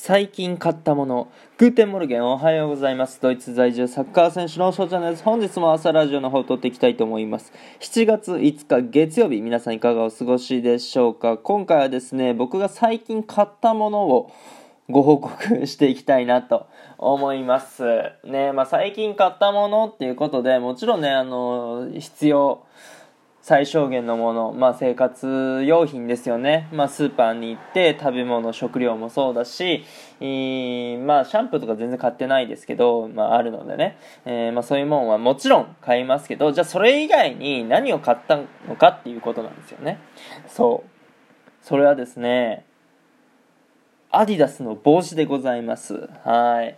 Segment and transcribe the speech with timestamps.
[0.00, 1.28] 最近買ったもの。
[1.58, 3.20] Guten Morgen おはようございます。
[3.20, 5.24] ドイツ在住サッカー選手の翔ちゃんです。
[5.24, 7.52] 本日も朝ラジオの方を録っていきたいと思います。
[7.80, 11.36] 7月5日月曜日皆さんいかがお過ごしでしょうか。
[11.36, 14.32] 今回はですね僕が最近買ったものを
[14.88, 17.82] ご報告していきたいなと思います。
[18.22, 22.64] ねまあ最近買ったものっていうことでもちろんねあの必要
[23.48, 29.86] 最小限のもの、まあ、生活用品ですよね、まあ、スーパーに行って食べ物食料もそうだし、
[30.20, 39.98] まあ、シャンプーとか全然買ってないですけど、まあ、あるのでね、えー、まあ、そういうもんはもちろん買いますけどじゃあそれ以外に何を買ったのかっていうことなんですよね。
[40.46, 41.66] そう。
[41.66, 42.66] それはですね
[44.10, 46.10] アディダスの帽子でございます。
[46.22, 46.76] はい。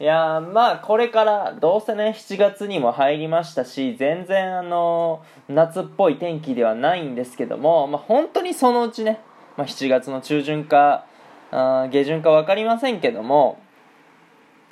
[0.00, 9.20] いやまあこれからどうせね7月にも入りましたし全然あの夏っぽい天気ではないんですけども、まあ、本当にそのうちね、
[9.56, 11.06] まあ、7月の中旬か
[11.52, 13.60] あ下旬か分かりませんけども、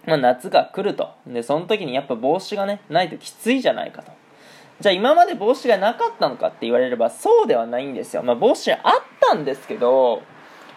[0.06, 1.10] まあ、夏が来ると。
[1.24, 4.10] でその時にやっぱ帽子がねないときついじゃないかと。
[4.80, 8.80] じゃあ今まで帽子がなかったのかって言われればそうではないんですよ、まあ、帽子あっ
[9.20, 10.22] たんですけど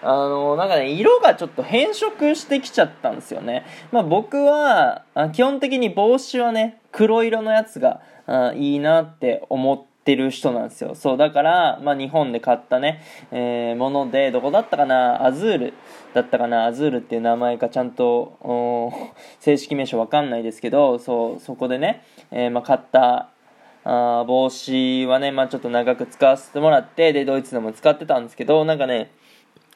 [0.06, 3.66] あのなんかね色がちょっと変色してきちゃったんですよね。
[3.92, 5.04] まあ僕は
[5.34, 10.94] 基本的に帽子はね黒色のやつがあいいなって思ってる人なんですよ。
[10.94, 15.26] そうだから、まあ、日本で買ったね、えー、ものでどこだったかな？
[15.26, 15.74] アズール。
[16.14, 16.66] だったかな？
[16.66, 18.38] アズールっていう名前かちゃんと
[19.40, 23.30] 正式名称わかんないですけどそうそこでね、えー、まあ、買った
[23.84, 29.12] あ帽子はね、まあ、ちょっと長く使わせてもらってでドイツでも使ってたんですけどなんかね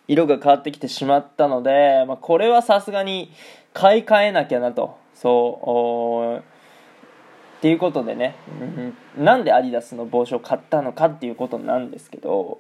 [0.10, 3.32] 色が変わってきてしまったので、まあ、これはさすがに
[3.74, 4.98] 買い替えなきゃなと。
[5.14, 6.60] そう
[7.60, 8.36] っていうことでね、
[9.18, 12.60] うん、なんでアディダスの帽子を買ったのかっていうことなんですけど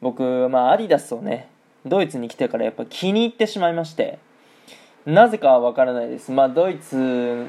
[0.00, 1.50] 僕、まあ、アディダスをね
[1.84, 4.18] ドイツに来てからやっぱ気に入ってしまいまして
[5.04, 6.32] なぜかは分からないです。
[6.32, 7.46] まあドイツ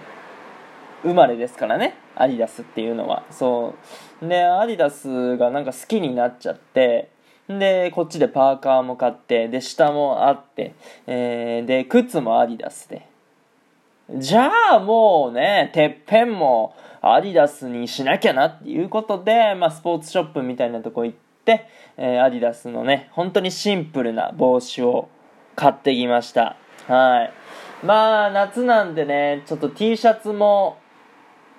[1.04, 3.24] 生まれですからねアディダスっていうのは。
[3.32, 3.74] そ
[4.22, 4.28] う。
[4.28, 7.15] でアディダスがなんか好きになっちゃって
[7.48, 10.74] で、こっちでパーカーも買って、で、下もあって、
[11.06, 13.08] えー、で、靴もアディダスで。
[14.10, 21.68] じゃあもうね、てっぺんもアディダスにしなきゃなっていうことで、まあ、スポーツショップみたいなとこ行って、
[21.98, 25.10] えー、アディダスのね、本当にシンプルな帽子を
[25.56, 26.56] 買ってきました。
[26.88, 27.86] はい。
[27.86, 30.78] まあ、夏なんでね、ちょっと T シャツも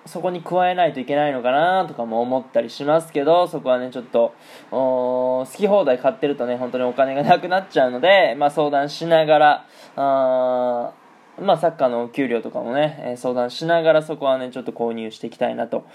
[0.07, 4.35] そこに加えないといけないのかなとかも思ったりしますけどそこはねちょっと
[4.71, 10.93] 好き放題買ってるとね本当にお金がなくなっちゃうので、まあ、相談しながらあ
[11.41, 15.87] まあ、サッカーのお給料とかもねえ相談しながらそこはねちょっと購入していきたいなと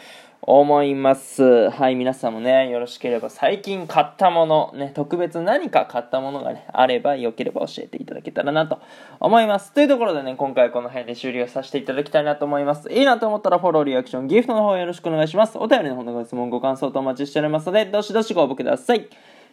[0.44, 1.70] 思います。
[1.70, 8.80] はい、皆さんもね、よろしければ最近買ったもの、ね、特別何か買ったものがね、あればよければ教えていただけたらなと
[9.20, 9.72] 思います。
[9.72, 12.92] というところでね、今回この辺で終了させていただきたいなと思います。
[12.92, 15.60] いいなと思ったらフォロー、リアクション、ギフトの方よろしくお願いします。
[15.60, 19.08] お便りの方のご質問、ご感想とお待ちしておりますので、どしどしご応募ください。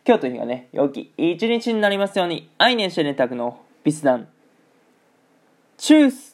[0.07, 4.29] 今日という日がね、良き一日になりますように、愛年してねたくのビスダン。
[5.79, 6.28] チュース